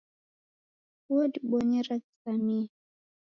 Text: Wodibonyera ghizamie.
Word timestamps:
Wodibonyera 1.11 1.95
ghizamie. 2.03 2.65